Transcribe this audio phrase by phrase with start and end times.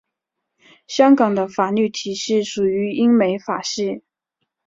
[0.87, 4.01] 香港的法律体系属于英美法系。